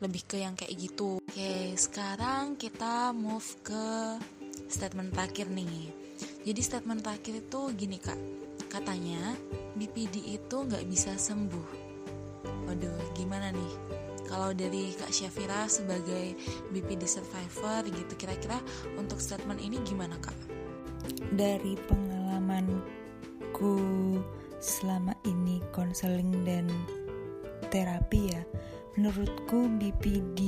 Lebih 0.00 0.22
ke 0.28 0.36
yang 0.40 0.54
kayak 0.54 0.76
gitu. 0.76 1.18
Oke 1.20 1.74
sekarang 1.76 2.56
kita 2.56 3.10
move 3.12 3.46
ke 3.60 3.84
statement 4.70 5.14
terakhir 5.14 5.50
nih 5.50 5.90
jadi 6.46 6.62
statement 6.62 7.02
terakhir 7.02 7.42
itu 7.42 7.74
gini 7.74 7.98
kak. 7.98 8.14
Katanya 8.70 9.34
BPD 9.74 10.38
itu 10.38 10.56
nggak 10.62 10.86
bisa 10.86 11.18
sembuh. 11.18 11.66
Waduh 12.70 13.02
gimana 13.18 13.50
nih? 13.50 13.74
Kalau 14.26 14.54
dari 14.54 14.90
Kak 14.94 15.10
Syafira 15.14 15.70
sebagai 15.70 16.34
BPD 16.74 17.06
survivor 17.06 17.86
gitu 17.86 18.14
kira-kira 18.18 18.58
untuk 18.98 19.22
statement 19.22 19.62
ini 19.62 19.78
gimana 19.86 20.18
Kak? 20.18 20.34
Dari 21.34 21.78
pengalamanku 21.86 23.74
selama 24.58 25.14
ini 25.26 25.62
konseling 25.70 26.42
dan 26.42 26.70
terapi 27.70 28.34
ya 28.34 28.42
menurutku 28.98 29.70
BPD 29.78 30.38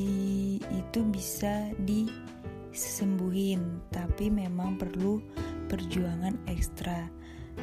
itu 0.63 1.01
bisa 1.11 1.71
disembuhin 1.83 3.79
tapi 3.95 4.27
memang 4.27 4.75
perlu 4.75 5.23
perjuangan 5.69 6.35
ekstra. 6.49 7.07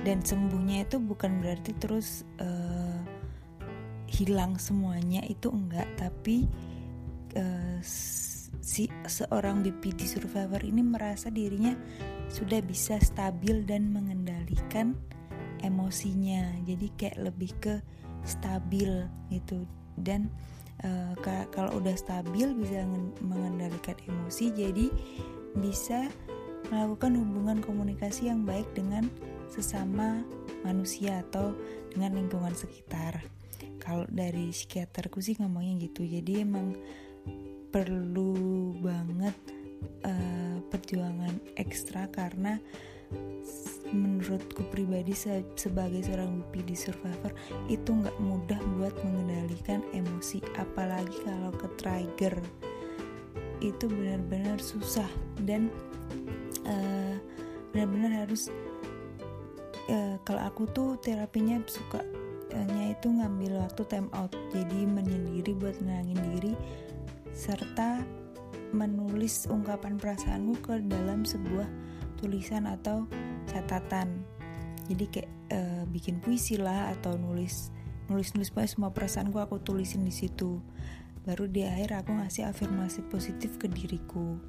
Dan 0.05 0.21
sembuhnya 0.21 0.85
itu 0.85 0.99
bukan 0.99 1.39
berarti 1.41 1.71
terus 1.79 2.27
uh, 2.37 2.99
hilang 4.05 4.55
semuanya 4.61 5.25
itu 5.25 5.49
enggak. 5.49 5.87
Tapi 5.97 6.45
uh, 7.35 7.79
si 8.61 8.87
seorang 9.07 9.65
BPD 9.65 10.05
survivor 10.05 10.61
ini 10.61 10.81
merasa 10.83 11.33
dirinya 11.33 11.73
sudah 12.29 12.59
bisa 12.61 13.01
stabil 13.01 13.65
dan 13.65 13.89
mengendalikan 13.89 14.93
emosinya. 15.63 16.53
Jadi 16.67 16.87
kayak 16.95 17.17
lebih 17.31 17.51
ke 17.57 17.75
stabil 18.27 19.07
gitu. 19.31 19.63
Dan 19.95 20.27
uh, 20.83 21.15
kalau 21.53 21.79
udah 21.79 21.95
stabil 21.95 22.51
bisa 22.51 22.83
mengendalikan 23.23 23.95
emosi 24.05 24.51
jadi 24.51 24.87
bisa 25.55 26.11
melakukan 26.69 27.17
hubungan 27.17 27.57
komunikasi 27.61 28.29
yang 28.29 28.43
baik 28.47 28.65
dengan 28.73 29.07
sesama 29.49 30.25
manusia 30.65 31.21
atau 31.29 31.53
dengan 31.93 32.17
lingkungan 32.17 32.53
sekitar. 32.53 33.21
Kalau 33.79 34.03
dari 34.09 34.49
psikiaterku 34.49 35.21
sih 35.21 35.37
ngomongnya 35.37 35.85
gitu. 35.85 36.03
Jadi 36.03 36.41
emang 36.41 36.73
perlu 37.69 38.73
banget 38.81 39.35
uh, 40.07 40.57
perjuangan 40.71 41.37
ekstra 41.59 42.09
karena 42.09 42.57
menurutku 43.93 44.65
pribadi 44.73 45.13
se 45.13 45.45
sebagai 45.53 46.01
seorang 46.01 46.41
BPD 46.49 46.73
survivor 46.73 47.31
itu 47.69 47.93
nggak 47.93 48.17
mudah 48.17 48.57
buat 48.75 48.95
mengendalikan 49.05 49.85
emosi. 49.93 50.41
Apalagi 50.57 51.15
kalau 51.21 51.53
ke 51.53 51.67
trigger 51.77 52.35
itu 53.63 53.85
benar-benar 53.87 54.59
susah 54.59 55.07
dan 55.47 55.71
uh, 56.65 57.15
benar-benar 57.71 58.25
harus 58.25 58.49
uh, 59.89 60.17
kalau 60.25 60.41
aku 60.45 60.65
tuh 60.73 60.97
terapinya 61.01 61.61
suka 61.69 62.03
itu 62.95 63.11
ngambil 63.11 63.61
waktu 63.61 63.83
time 63.85 64.09
out. 64.17 64.33
Jadi 64.49 64.87
menyendiri 64.89 65.51
buat 65.53 65.77
nenangin 65.83 66.17
diri 66.33 66.53
serta 67.35 68.01
menulis 68.73 69.45
ungkapan 69.45 69.99
perasaanku 69.99 70.57
ke 70.63 70.81
dalam 70.87 71.21
sebuah 71.21 71.67
tulisan 72.17 72.65
atau 72.65 73.05
catatan. 73.45 74.25
Jadi 74.89 75.05
kayak 75.11 75.31
uh, 75.53 75.83
bikin 75.91 76.17
puisi 76.17 76.57
lah 76.57 76.89
atau 76.97 77.13
nulis 77.13 77.69
nulis 78.09 78.33
nulis 78.37 78.49
semua 78.73 78.89
perasaanku 78.89 79.37
aku 79.37 79.61
tulisin 79.61 80.01
di 80.01 80.13
situ. 80.13 80.57
Baru 81.25 81.45
di 81.45 81.61
akhir 81.61 82.05
aku 82.05 82.17
ngasih 82.21 82.49
afirmasi 82.49 83.05
positif 83.09 83.61
ke 83.61 83.69
diriku 83.69 84.41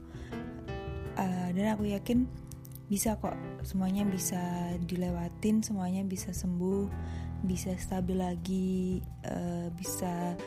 uh, 1.17 1.49
dan 1.53 1.75
aku 1.75 1.91
yakin 1.91 2.29
bisa 2.87 3.19
kok. 3.19 3.35
Semuanya 3.67 4.07
bisa 4.07 4.39
dilewatin 4.87 5.65
semuanya 5.65 6.07
bisa 6.07 6.31
sembuh 6.31 6.87
bisa 7.43 7.75
stabil 7.77 8.17
lagi 8.17 9.03
uh, 9.27 9.69
bisa 9.75 10.39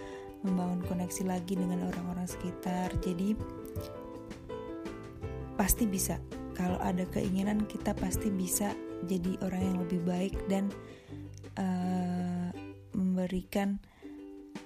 membangun 0.44 0.80
koneksi 0.88 1.24
lagi 1.28 1.60
dengan 1.60 1.84
orang-orang 1.84 2.26
sekitar. 2.26 2.96
Jadi 3.04 3.36
pasti 5.60 5.84
bisa. 5.84 6.16
Kalau 6.56 6.80
ada 6.84 7.08
keinginan 7.08 7.64
kita 7.68 7.96
pasti 7.96 8.28
bisa 8.32 8.76
jadi 9.08 9.40
orang 9.48 9.64
yang 9.64 9.78
lebih 9.84 10.02
baik 10.04 10.36
dan 10.52 10.68
uh, 11.56 12.52
memberikan 12.92 13.80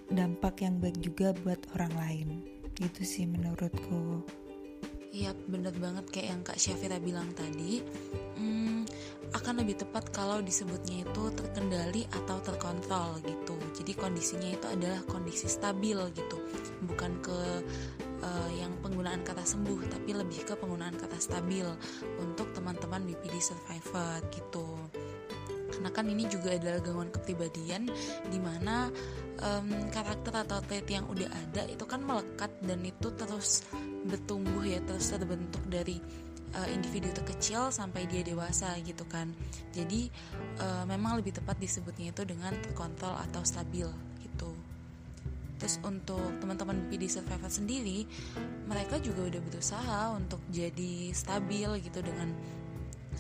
dampak 0.10 0.62
yang 0.65 0.81
baik 0.81 0.98
juga 1.01 1.33
buat 1.41 1.62
orang 1.77 1.93
lain. 1.98 2.27
Itu 2.81 3.05
sih 3.05 3.29
menurutku 3.29 4.25
Iya 5.13 5.29
bener 5.46 5.77
banget 5.77 6.10
kayak 6.10 6.27
yang 6.34 6.41
Kak 6.41 6.58
Syafira 6.58 6.98
bilang 6.98 7.29
tadi. 7.38 7.86
Hmm, 8.34 8.82
Akan 9.29 9.62
lebih 9.62 9.77
tepat 9.77 10.10
kalau 10.10 10.41
disebutnya 10.41 11.05
itu 11.05 11.24
terkendali 11.38 12.10
atau 12.10 12.41
terkontrol 12.41 13.22
gitu. 13.22 13.53
Jadi 13.77 13.93
kondisinya 13.93 14.50
itu 14.50 14.65
adalah 14.65 15.05
kondisi 15.05 15.46
stabil 15.46 15.98
gitu. 16.17 16.38
Bukan 16.89 17.22
ke 17.22 17.39
uh, 18.25 18.50
yang 18.58 18.74
penggunaan 18.82 19.22
kata 19.22 19.46
sembuh 19.46 19.86
Tapi 19.89 20.17
lebih 20.17 20.50
ke 20.50 20.53
penggunaan 20.58 20.98
kata 21.00 21.17
stabil 21.17 21.65
Untuk 22.22 22.50
teman-teman 22.58 23.05
BPD 23.05 23.38
survivor 23.38 24.17
gitu. 24.34 24.65
Karena 25.74 25.89
kan 25.93 26.05
ini 26.10 26.25
juga 26.29 26.53
adalah 26.53 26.82
gangguan 26.82 27.10
kepribadian 27.13 27.89
di 28.29 28.38
mana 28.41 28.89
um, 29.41 29.67
karakter 29.89 30.46
atau 30.46 30.62
trait 30.65 30.86
yang 30.86 31.05
udah 31.10 31.29
ada 31.29 31.65
itu 31.65 31.82
kan 31.89 32.05
melekat 32.05 32.53
dan 32.62 32.86
itu 32.86 33.10
terus 33.17 33.65
bertumbuh 34.03 34.63
ya 34.63 34.79
terus 34.83 35.12
terbentuk 35.12 35.63
dari 35.67 35.98
uh, 36.57 36.67
individu 36.69 37.10
terkecil 37.12 37.74
sampai 37.74 38.05
dia 38.07 38.22
dewasa 38.22 38.77
gitu 38.81 39.03
kan. 39.10 39.33
Jadi 39.74 40.10
uh, 40.62 40.86
memang 40.86 41.19
lebih 41.19 41.33
tepat 41.36 41.57
disebutnya 41.60 42.13
itu 42.13 42.24
dengan 42.25 42.53
terkontrol 42.62 43.17
atau 43.29 43.41
stabil 43.41 43.88
gitu. 44.22 44.51
Terus 45.57 45.79
untuk 45.86 46.19
teman-teman 46.43 46.91
PD 46.91 47.07
survivor 47.07 47.48
sendiri 47.48 48.03
mereka 48.67 49.00
juga 49.00 49.31
udah 49.31 49.41
berusaha 49.41 50.00
untuk 50.12 50.43
jadi 50.51 51.13
stabil 51.15 51.69
gitu 51.88 52.03
dengan 52.03 52.36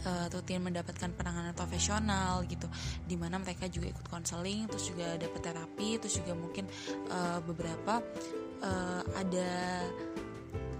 uh, 0.03 0.27
rutin 0.27 0.59
mendapatkan 0.59 1.09
penanganan 1.15 1.55
profesional 1.55 2.43
gitu. 2.45 2.67
Di 3.07 3.15
mana 3.15 3.39
mereka 3.39 3.71
juga 3.71 3.95
ikut 3.95 4.05
konseling 4.11 4.67
terus 4.67 4.91
juga 4.91 5.15
dapat 5.15 5.41
terapi 5.41 5.89
terus 6.03 6.19
juga 6.19 6.33
mungkin 6.35 6.67
uh, 7.09 7.39
beberapa 7.47 8.03
uh, 8.59 9.01
ada 9.15 9.51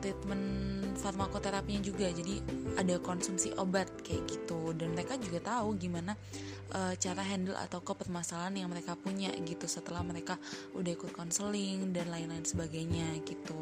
treatment 0.03 0.43
farmakoterapinya 0.99 1.79
juga. 1.79 2.11
Jadi 2.11 2.43
ada 2.75 2.99
konsumsi 2.99 3.55
obat 3.55 3.87
kayak 4.03 4.27
gitu. 4.27 4.75
Dan 4.75 4.91
mereka 4.91 5.15
juga 5.15 5.39
tahu 5.39 5.79
gimana 5.79 6.19
uh, 6.75 6.93
cara 6.99 7.23
handle 7.23 7.55
atau 7.55 7.79
ke 7.79 7.95
permasalahan 7.95 8.59
yang 8.59 8.69
mereka 8.69 8.99
punya 8.99 9.31
gitu 9.47 9.63
setelah 9.63 10.03
mereka 10.03 10.35
udah 10.75 10.91
ikut 10.91 11.15
konseling 11.15 11.95
dan 11.95 12.11
lain-lain 12.11 12.43
sebagainya 12.43 13.23
gitu. 13.23 13.57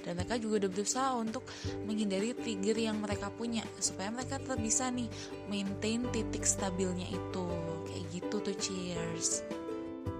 Dan 0.00 0.16
mereka 0.16 0.40
juga 0.40 0.64
udah 0.64 0.70
berusaha 0.72 1.10
untuk 1.20 1.44
menghindari 1.84 2.32
trigger 2.32 2.76
yang 2.80 2.96
mereka 3.00 3.28
punya 3.28 3.64
supaya 3.76 4.08
mereka 4.08 4.40
tetap 4.40 4.60
bisa 4.60 4.88
nih 4.88 5.08
maintain 5.52 6.08
titik 6.08 6.48
stabilnya 6.48 7.08
itu. 7.12 7.46
Kayak 7.84 8.04
gitu 8.16 8.36
tuh 8.40 8.56
cheers 8.56 9.44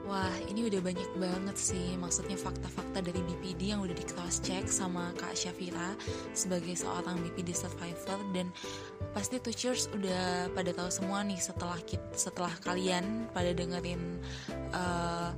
Wah, 0.04 0.36
ini 0.52 0.68
udah 0.68 0.84
banyak 0.84 1.10
banget 1.16 1.56
sih. 1.56 1.96
Maksudnya 1.96 2.36
fakta-fakta 2.36 3.00
dari 3.00 3.24
BPD 3.24 3.72
yang 3.72 3.80
udah 3.80 3.96
di 3.96 4.04
cross 4.04 4.44
check 4.44 4.68
sama 4.68 5.16
Kak 5.16 5.32
Syafira 5.32 5.96
sebagai 6.36 6.76
seorang 6.76 7.24
BPD 7.24 7.56
survivor. 7.56 8.20
Dan 8.36 8.52
pasti 9.16 9.40
tuh 9.40 9.56
cheers 9.56 9.88
udah 9.96 10.52
pada 10.52 10.76
tahu 10.76 10.92
semua 10.92 11.24
nih 11.24 11.40
setelah 11.40 11.80
setelah 12.12 12.52
kalian 12.60 13.32
pada 13.32 13.56
dengerin 13.56 14.20
uh, 14.76 15.32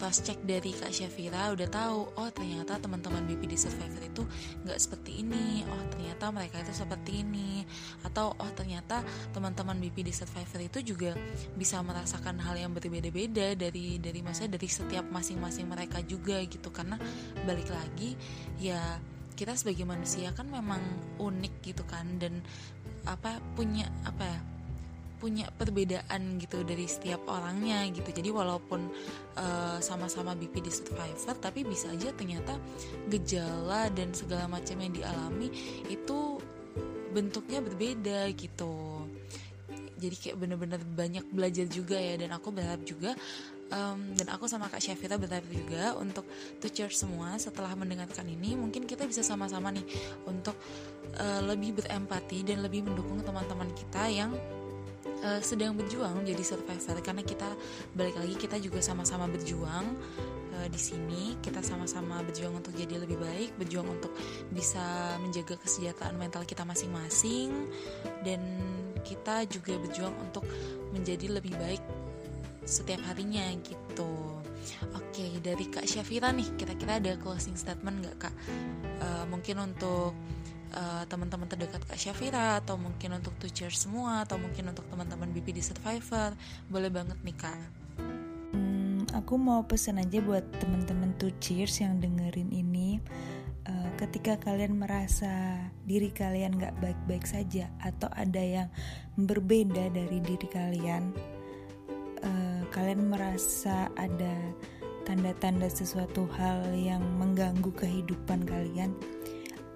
cross 0.00 0.24
check 0.24 0.40
dari 0.48 0.72
Kak 0.72 0.88
Syafira 0.96 1.52
udah 1.52 1.68
tahu 1.68 2.08
oh 2.16 2.30
ternyata 2.32 2.80
teman-teman 2.80 3.20
BPD 3.28 3.52
Survivor 3.60 4.00
itu 4.00 4.24
nggak 4.64 4.80
seperti 4.80 5.20
ini. 5.20 5.60
Oh 5.68 5.84
ternyata 5.92 6.32
mereka 6.32 6.56
itu 6.64 6.72
seperti 6.72 7.20
ini. 7.20 7.68
Atau 8.00 8.32
oh 8.32 8.50
ternyata 8.56 9.04
teman-teman 9.36 9.76
BPD 9.76 10.08
Survivor 10.08 10.64
itu 10.64 10.96
juga 10.96 11.12
bisa 11.52 11.84
merasakan 11.84 12.40
hal 12.40 12.56
yang 12.56 12.72
berbeda-beda 12.72 13.52
dari 13.52 14.00
dari 14.00 14.24
masa 14.24 14.48
dari 14.48 14.72
setiap 14.72 15.04
masing-masing 15.12 15.68
mereka 15.68 16.00
juga 16.00 16.40
gitu. 16.48 16.72
Karena 16.72 16.96
balik 17.44 17.68
lagi 17.68 18.16
ya 18.56 18.80
kita 19.36 19.52
sebagai 19.52 19.84
manusia 19.84 20.32
kan 20.32 20.48
memang 20.48 20.80
unik 21.20 21.54
gitu 21.60 21.84
kan. 21.84 22.08
Dan 22.16 22.40
apa 23.04 23.36
punya 23.52 23.84
apa 24.08 24.24
ya 24.24 24.40
punya 25.20 25.52
perbedaan 25.52 26.40
gitu 26.40 26.64
dari 26.64 26.88
setiap 26.88 27.28
orangnya 27.28 27.84
gitu. 27.92 28.08
Jadi 28.08 28.32
walaupun 28.32 28.88
uh, 29.36 29.78
sama-sama 29.84 30.32
BPD 30.32 30.72
survivor 30.72 31.36
tapi 31.36 31.62
bisa 31.68 31.92
aja 31.92 32.08
ternyata 32.16 32.56
gejala 33.12 33.92
dan 33.92 34.16
segala 34.16 34.48
macam 34.48 34.80
yang 34.80 34.96
dialami 34.96 35.52
itu 35.92 36.40
bentuknya 37.12 37.60
berbeda 37.60 38.32
gitu. 38.32 39.04
Jadi 40.00 40.16
kayak 40.16 40.36
bener-bener 40.40 40.80
banyak 40.80 41.28
belajar 41.28 41.68
juga 41.68 42.00
ya. 42.00 42.16
Dan 42.16 42.32
aku 42.32 42.48
berharap 42.48 42.80
juga 42.88 43.12
um, 43.70 44.00
dan 44.18 44.26
aku 44.34 44.48
sama 44.50 44.68
Kak 44.68 44.82
Syafira 44.82 45.16
berharap 45.16 45.46
juga 45.48 45.94
untuk 45.96 46.26
teacher 46.58 46.90
semua 46.90 47.38
setelah 47.38 47.72
mendengarkan 47.78 48.26
ini 48.26 48.58
mungkin 48.58 48.84
kita 48.84 49.06
bisa 49.06 49.22
sama-sama 49.22 49.70
nih 49.70 49.86
untuk 50.26 50.58
uh, 51.16 51.40
lebih 51.46 51.80
berempati 51.80 52.44
dan 52.44 52.64
lebih 52.64 52.84
mendukung 52.86 53.22
teman-teman 53.22 53.70
kita 53.72 54.02
yang 54.10 54.34
uh, 55.24 55.40
sedang 55.40 55.76
berjuang 55.76 56.20
menjadi 56.20 56.54
survivor. 56.54 56.98
Karena 57.00 57.22
kita 57.24 57.48
balik 57.96 58.16
lagi 58.16 58.34
kita 58.36 58.56
juga 58.60 58.80
sama-sama 58.80 59.28
berjuang 59.28 59.96
uh, 60.56 60.68
di 60.68 60.80
sini. 60.80 61.36
Kita 61.40 61.60
sama-sama 61.64 62.20
berjuang 62.24 62.60
untuk 62.60 62.72
jadi 62.76 63.00
lebih 63.00 63.20
baik 63.20 63.56
berjuang 63.56 63.88
untuk 63.88 64.12
bisa 64.52 65.16
menjaga 65.20 65.56
kesejahteraan 65.60 66.16
mental 66.16 66.44
kita 66.44 66.64
masing-masing. 66.64 67.52
Dan 68.24 68.40
kita 69.00 69.48
juga 69.48 69.80
berjuang 69.80 70.14
untuk 70.20 70.44
menjadi 70.92 71.40
lebih 71.40 71.56
baik 71.56 71.82
setiap 72.68 73.00
harinya 73.08 73.48
gitu. 73.64 74.40
Oke 74.92 75.40
dari 75.40 75.64
kak 75.72 75.88
Syafira 75.88 76.30
nih 76.36 76.52
kira-kira 76.54 77.00
ada 77.00 77.16
closing 77.16 77.56
statement 77.56 78.04
nggak 78.04 78.28
kak? 78.28 78.34
Uh, 79.00 79.24
mungkin 79.32 79.72
untuk 79.72 80.12
uh, 80.74 81.02
teman-teman 81.06 81.46
terdekat 81.46 81.82
Kak 81.86 81.98
Syafira 81.98 82.58
atau 82.62 82.78
mungkin 82.78 83.16
untuk 83.16 83.34
teacher 83.42 83.70
semua 83.74 84.24
atau 84.26 84.38
mungkin 84.38 84.70
untuk 84.70 84.86
teman-teman 84.90 85.30
BPD 85.30 85.62
survivor 85.62 86.34
boleh 86.70 86.90
banget 86.90 87.18
nih 87.22 87.36
Kak. 87.36 87.60
Hmm, 88.54 89.06
aku 89.14 89.34
mau 89.38 89.62
pesan 89.66 90.02
aja 90.02 90.18
buat 90.22 90.42
teman-teman 90.58 91.14
cheers 91.40 91.82
yang 91.82 91.98
dengerin 92.00 92.50
ini. 92.50 92.98
Uh, 93.68 93.92
ketika 94.00 94.40
kalian 94.40 94.80
merasa 94.80 95.60
diri 95.84 96.08
kalian 96.08 96.56
gak 96.56 96.72
baik-baik 96.80 97.28
saja 97.28 97.68
atau 97.84 98.08
ada 98.16 98.40
yang 98.40 98.68
berbeda 99.20 99.92
dari 99.92 100.16
diri 100.24 100.48
kalian 100.48 101.12
uh, 102.24 102.62
kalian 102.72 103.12
merasa 103.12 103.92
ada 104.00 104.32
tanda-tanda 105.04 105.68
sesuatu 105.68 106.24
hal 106.40 106.72
yang 106.72 107.04
mengganggu 107.20 107.68
kehidupan 107.76 108.48
kalian 108.48 108.96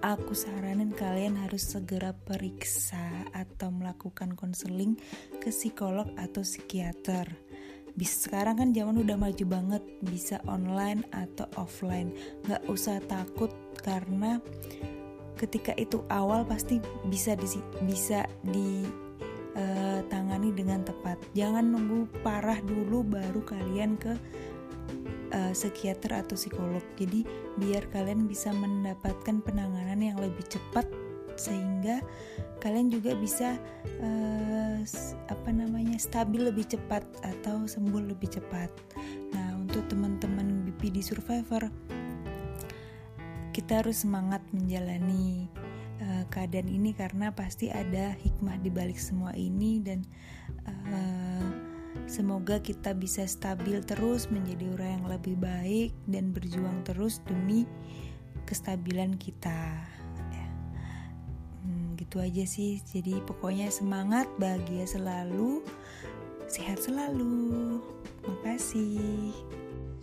aku 0.01 0.33
saranin 0.35 0.91
kalian 0.91 1.39
harus 1.39 1.75
segera 1.75 2.11
periksa 2.11 3.29
atau 3.31 3.71
melakukan 3.71 4.35
konseling 4.35 4.99
ke 5.39 5.53
psikolog 5.53 6.09
atau 6.19 6.43
psikiater. 6.43 7.29
Bisa 7.95 8.27
sekarang 8.27 8.59
kan 8.59 8.69
zaman 8.75 8.99
udah 9.07 9.15
maju 9.15 9.45
banget, 9.47 9.83
bisa 10.03 10.43
online 10.51 11.07
atau 11.15 11.47
offline. 11.55 12.11
Gak 12.43 12.67
usah 12.67 12.99
takut 13.07 13.53
karena 13.79 14.43
ketika 15.39 15.71
itu 15.79 16.03
awal 16.11 16.43
pasti 16.43 16.83
bisa 17.07 17.35
di 17.39 17.47
bisa 17.87 18.27
di 18.43 18.83
uh, 19.55 19.99
tangani 20.11 20.51
dengan 20.51 20.83
tepat. 20.83 21.19
Jangan 21.35 21.71
nunggu 21.71 22.11
parah 22.19 22.59
dulu 22.59 23.03
baru 23.03 23.41
kalian 23.47 23.95
ke 23.95 24.11
uh, 25.33 25.53
psikiater 25.53 26.11
atau 26.13 26.35
psikolog. 26.37 26.83
Jadi 26.99 27.25
biar 27.59 27.87
kalian 27.91 28.29
bisa 28.29 28.51
mendapatkan 28.53 29.41
penanganan 29.43 29.99
yang 30.01 30.17
lebih 30.19 30.45
cepat 30.47 30.87
sehingga 31.35 31.99
kalian 32.63 32.87
juga 32.87 33.11
bisa 33.19 33.59
uh, 33.99 34.79
apa 35.27 35.49
namanya 35.51 35.99
stabil 35.99 36.47
lebih 36.47 36.63
cepat 36.65 37.03
atau 37.21 37.67
sembuh 37.67 38.15
lebih 38.15 38.39
cepat. 38.39 38.71
Nah, 39.35 39.59
untuk 39.59 39.83
teman-teman 39.91 40.63
BPD 40.71 41.03
survivor 41.03 41.67
kita 43.55 43.79
harus 43.79 44.03
semangat 44.03 44.43
menjalani 44.51 45.47
uh, 46.03 46.27
keadaan 46.27 46.67
ini 46.67 46.91
karena 46.91 47.31
pasti 47.31 47.71
ada 47.71 48.11
hikmah 48.19 48.59
di 48.59 48.67
balik 48.67 48.99
semua 48.99 49.31
ini 49.31 49.79
dan 49.79 50.03
uh, 50.67 51.64
semoga 52.05 52.59
kita 52.59 52.91
bisa 52.91 53.23
stabil 53.25 53.79
terus 53.83 54.27
menjadi 54.27 54.69
orang 54.75 54.91
yang 54.99 55.05
lebih 55.07 55.35
baik 55.39 55.91
dan 56.11 56.35
berjuang 56.35 56.83
terus 56.83 57.23
demi 57.25 57.63
kestabilan 58.45 59.17
kita 59.17 59.95
gitu 62.15 62.21
aja 62.21 62.45
sih 62.45 62.79
jadi 62.85 63.17
pokoknya 63.25 63.67
semangat 63.73 64.29
bahagia 64.37 64.85
selalu 64.85 65.65
sehat 66.45 66.79
selalu 66.79 67.81
makasih 68.23 69.33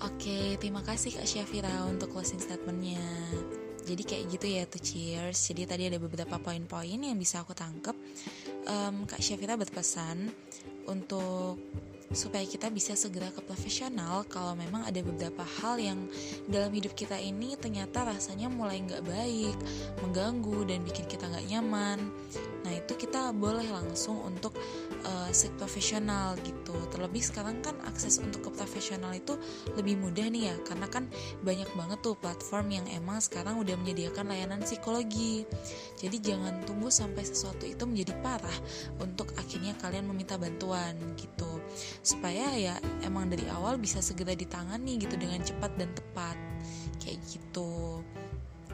Oke, 0.03 0.59
terima 0.59 0.83
kasih 0.83 1.15
Kak 1.15 1.31
Syafira 1.31 1.87
untuk 1.87 2.11
closing 2.11 2.43
statementnya. 2.43 2.99
Jadi 3.87 4.03
kayak 4.03 4.35
gitu 4.35 4.47
ya 4.51 4.67
tuh 4.67 4.83
cheers. 4.83 5.39
Jadi 5.47 5.63
tadi 5.63 5.87
ada 5.87 6.03
beberapa 6.03 6.43
poin-poin 6.43 6.99
yang 6.99 7.15
bisa 7.15 7.47
aku 7.47 7.55
tangkep. 7.55 7.95
Um, 8.67 9.07
Kak 9.07 9.23
Syafira 9.23 9.55
berpesan 9.55 10.27
untuk 10.87 11.59
supaya 12.13 12.45
kita 12.45 12.69
bisa 12.69 12.93
segera 12.93 13.33
ke 13.33 13.41
profesional 13.41 14.29
kalau 14.29 14.53
memang 14.53 14.85
ada 14.85 15.01
beberapa 15.01 15.41
hal 15.61 15.81
yang 15.81 15.97
dalam 16.45 16.69
hidup 16.69 16.93
kita 16.93 17.17
ini 17.17 17.57
ternyata 17.57 18.05
rasanya 18.05 18.53
mulai 18.53 18.85
nggak 18.85 19.03
baik, 19.05 19.57
mengganggu 20.05 20.69
dan 20.69 20.85
bikin 20.85 21.09
kita 21.09 21.25
nggak 21.29 21.49
nyaman. 21.49 21.99
Nah 22.69 22.73
itu 22.77 22.93
kita 23.01 23.33
boleh 23.33 23.65
langsung 23.73 24.21
untuk 24.23 24.53
uh, 25.05 25.31
seek 25.31 25.55
profesional 25.59 26.35
gitu. 26.43 26.75
Terlebih 26.91 27.23
sekarang 27.23 27.61
kan 27.61 27.77
akses 27.87 28.19
untuk 28.23 28.49
ke 28.49 28.51
profesional 28.55 29.13
itu 29.15 29.39
lebih 29.79 29.99
mudah 29.99 30.27
nih 30.29 30.53
ya, 30.53 30.57
karena 30.67 30.87
kan 30.89 31.07
banyak 31.43 31.69
banget 31.75 31.99
tuh 32.03 32.15
platform 32.19 32.73
yang 32.73 32.87
emang 32.91 33.19
sekarang 33.23 33.59
udah 33.61 33.75
menyediakan 33.79 34.31
layanan 34.31 34.61
psikologi. 34.63 35.45
Jadi 35.99 36.17
jangan 36.23 36.63
tunggu 36.67 36.91
sampai 36.91 37.23
sesuatu 37.27 37.67
itu 37.67 37.83
menjadi 37.87 38.15
parah 38.21 38.59
untuk 38.99 39.31
akhirnya 39.39 39.77
kalian 39.79 40.07
meminta 40.09 40.35
bantuan 40.37 40.95
gitu 41.19 41.63
supaya 42.03 42.53
ya 42.59 42.75
emang 43.07 43.31
dari 43.31 43.47
awal 43.49 43.81
bisa 43.81 44.05
segera 44.05 44.37
ditangani 44.37 45.01
gitu 45.01 45.17
dengan 45.17 45.41
cepat 45.41 45.73
dan 45.79 45.91
tepat 45.95 46.37
kayak 47.01 47.19
gitu 47.27 48.03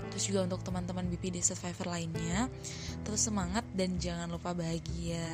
terus 0.08 0.24
juga 0.24 0.46
untuk 0.48 0.60
teman-teman 0.64 1.06
BPD 1.08 1.44
survivor 1.44 1.94
lainnya 1.94 2.48
terus 3.04 3.28
semangat 3.28 3.64
dan 3.76 3.96
jangan 4.00 4.28
lupa 4.32 4.56
bahagia 4.56 5.24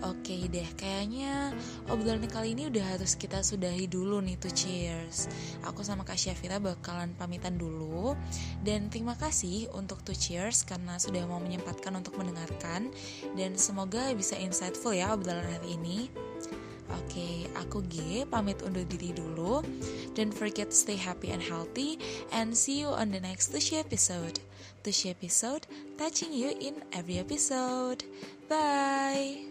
Oke 0.00 0.48
deh, 0.48 0.64
kayaknya 0.80 1.52
obrolan 1.92 2.24
kali 2.24 2.56
ini 2.56 2.72
udah 2.72 2.96
harus 2.96 3.20
kita 3.20 3.44
sudahi 3.44 3.84
dulu 3.84 4.24
nih 4.24 4.40
tuh 4.40 4.48
cheers. 4.48 5.28
Aku 5.68 5.84
sama 5.84 6.08
Kak 6.08 6.16
Syafira 6.16 6.56
bakalan 6.56 7.12
pamitan 7.20 7.60
dulu 7.60 8.16
dan 8.64 8.88
terima 8.88 9.12
kasih 9.20 9.68
untuk 9.76 10.00
tuh 10.00 10.16
cheers 10.16 10.64
karena 10.64 10.96
sudah 10.96 11.28
mau 11.28 11.36
menyempatkan 11.36 11.92
untuk 11.92 12.16
mendengarkan 12.16 12.88
dan 13.36 13.60
semoga 13.60 14.08
bisa 14.16 14.40
insightful 14.40 14.96
ya 14.96 15.12
obrolan 15.12 15.44
hari 15.44 15.76
ini. 15.76 16.08
Oke, 16.90 17.46
aku 17.54 17.84
G 17.86 18.24
pamit 18.26 18.58
undur 18.64 18.82
diri 18.88 19.12
dulu. 19.14 19.62
Don't 20.16 20.34
forget 20.34 20.72
stay 20.72 20.98
happy 20.98 21.30
and 21.30 21.44
healthy 21.44 22.00
and 22.34 22.56
see 22.56 22.82
you 22.82 22.90
on 22.90 23.12
the 23.12 23.20
next 23.20 23.52
Tushy 23.52 23.78
episode. 23.78 24.40
Tushy 24.82 25.12
episode 25.12 25.68
touching 26.00 26.32
you 26.32 26.56
in 26.56 26.82
every 26.90 27.20
episode. 27.20 28.08
Bye. 28.48 29.49